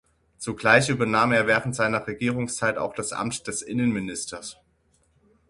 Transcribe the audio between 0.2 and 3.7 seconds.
Zugleich übernahm er während seiner Regierungszeit auch das Amt des